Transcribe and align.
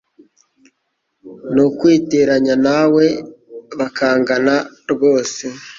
ni 1.53 1.61
ukwiteranya 1.67 2.55
nawe 2.65 3.05
bakangana 3.79 4.55
rwose 4.91 5.43